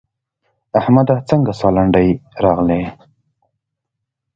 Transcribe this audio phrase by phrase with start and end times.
[0.79, 2.09] احمده څنګه سالنډی
[2.43, 2.81] راغلې؟!